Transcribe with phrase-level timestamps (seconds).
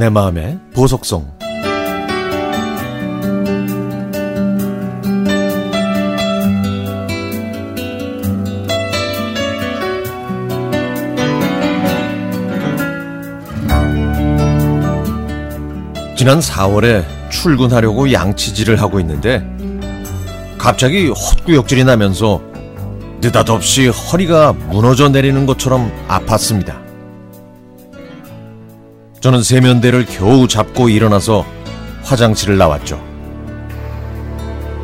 [0.00, 1.30] 내 마음의 보석성
[16.16, 19.44] 지난 4월에 출근하려고 양치질을 하고 있는데
[20.56, 22.40] 갑자기 헛구역질이 나면서
[23.20, 26.89] 느닷없이 허리가 무너져 내리는 것처럼 아팠습니다.
[29.20, 31.44] 저는 세면대를 겨우 잡고 일어나서
[32.02, 33.04] 화장실을 나왔죠.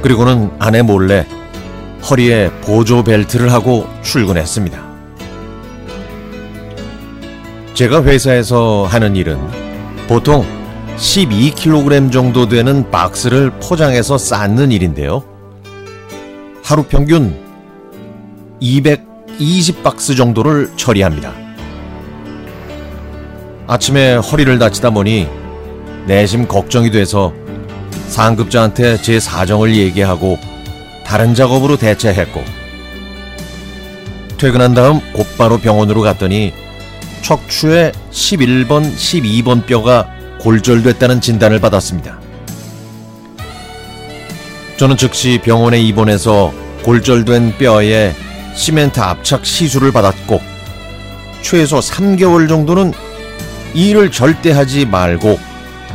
[0.00, 1.26] 그리고는 아내 몰래
[2.08, 4.92] 허리에 보조 벨트를 하고 출근했습니다.
[7.74, 9.38] 제가 회사에서 하는 일은
[10.08, 10.46] 보통
[10.96, 15.24] 12kg 정도 되는 박스를 포장해서 쌓는 일인데요.
[16.64, 17.38] 하루 평균
[18.62, 21.41] 220박스 정도를 처리합니다.
[23.66, 25.28] 아침에 허리를 다치다 보니
[26.06, 27.32] 내심 걱정이 돼서
[28.08, 30.38] 상급자한테 제 사정을 얘기하고
[31.06, 32.42] 다른 작업으로 대체했고
[34.38, 36.52] 퇴근한 다음 곧바로 병원으로 갔더니
[37.22, 40.08] 척추의 11번, 12번 뼈가
[40.40, 42.20] 골절됐다는 진단을 받았습니다.
[44.76, 46.52] 저는 즉시 병원에 입원해서
[46.82, 48.12] 골절된 뼈에
[48.54, 50.40] 시멘트 압착 시술을 받았고
[51.42, 52.92] 최소 3개월 정도는
[53.74, 55.38] 일을 절대 하지 말고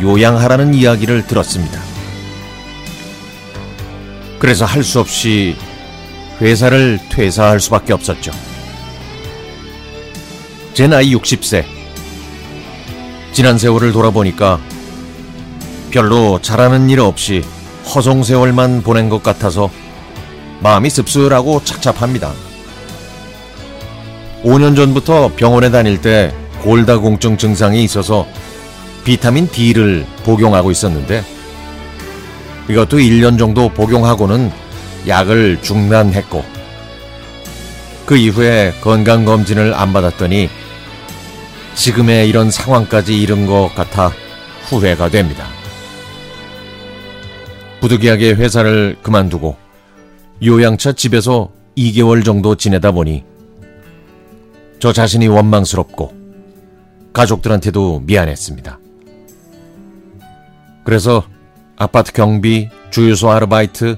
[0.00, 1.80] 요양하라는 이야기를 들었습니다.
[4.38, 5.56] 그래서 할 수 없이
[6.40, 8.32] 회사를 퇴사할 수밖에 없었죠.
[10.74, 11.64] 제 나이 60세.
[13.32, 14.60] 지난 세월을 돌아보니까
[15.90, 17.42] 별로 잘하는 일 없이
[17.94, 19.70] 허송세월만 보낸 것 같아서
[20.60, 22.32] 마음이 씁쓸하고 착잡합니다.
[24.44, 26.34] 5년 전부터 병원에 다닐 때
[26.64, 28.26] 골다공증 증상이 있어서
[29.04, 31.22] 비타민 D를 복용하고 있었는데
[32.70, 34.50] 이것도 1년 정도 복용하고는
[35.06, 36.42] 약을 중단했고
[38.06, 40.48] 그 이후에 건강검진을 안 받았더니
[41.74, 44.10] 지금의 이런 상황까지 이른 것 같아
[44.68, 45.46] 후회가 됩니다.
[47.80, 49.56] 부득이하게 회사를 그만두고
[50.42, 53.22] 요양차 집에서 2개월 정도 지내다 보니
[54.78, 56.23] 저 자신이 원망스럽고
[57.14, 58.78] 가족들한테도 미안했습니다.
[60.84, 61.24] 그래서
[61.76, 63.96] 아파트 경비, 주유소 아르바이트,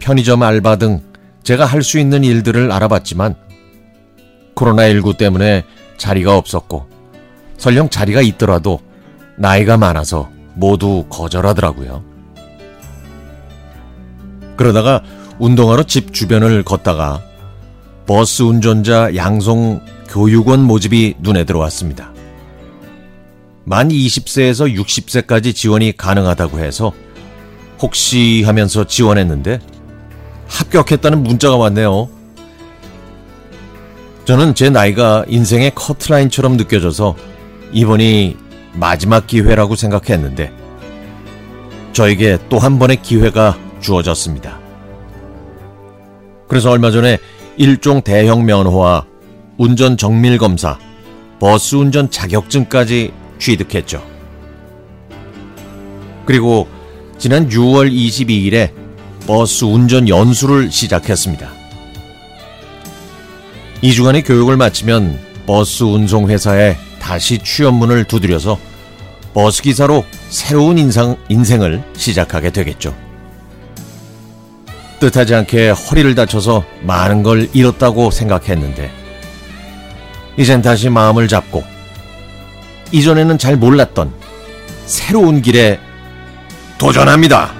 [0.00, 1.00] 편의점 알바 등
[1.44, 3.36] 제가 할 수 있는 일들을 알아봤지만
[4.56, 5.64] 코로나19 때문에
[5.96, 6.88] 자리가 없었고
[7.56, 8.80] 설령 자리가 있더라도
[9.36, 12.02] 나이가 많아서 모두 거절하더라고요.
[14.56, 15.02] 그러다가
[15.38, 17.22] 운동하러 집 주변을 걷다가
[18.06, 22.12] 버스 운전자 양성 교육원 모집이 눈에 들어왔습니다.
[23.68, 26.90] 만 20세에서 60세까지 지원이 가능하다고 해서
[27.82, 29.60] 혹시 하면서 지원했는데
[30.48, 32.08] 합격했다는 문자가 왔네요.
[34.24, 37.14] 저는 제 나이가 인생의 커트라인처럼 느껴져서
[37.72, 38.38] 이번이
[38.72, 40.50] 마지막 기회라고 생각했는데
[41.92, 44.58] 저에게 또 한 번의 기회가 주어졌습니다.
[46.48, 47.18] 그래서 얼마 전에
[47.58, 49.04] 일종 대형 면허와
[49.58, 50.78] 운전 정밀 검사,
[51.38, 54.04] 버스 운전 자격증까지 취득했죠.
[56.24, 56.68] 그리고
[57.18, 58.72] 지난 6월 22일에
[59.26, 61.50] 버스 운전 연수를 시작했습니다.
[63.82, 68.58] 2주간의 교육을 마치면 버스 운송 회사에 다시 취업문을 두드려서
[69.34, 72.94] 버스 기사로 새로운 인상, 인생을 시작하게 되겠죠.
[75.00, 78.90] 뜻하지 않게 허리를 다쳐서 많은 걸 잃었다고 생각했는데,
[80.36, 81.62] 이젠 다시 마음을 잡고,
[82.92, 84.12] 이전에는 잘 몰랐던
[84.86, 85.78] 새로운 길에
[86.78, 87.57] 도전합니다.